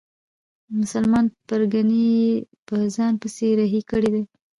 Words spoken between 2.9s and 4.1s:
ځان پسې رهي کړي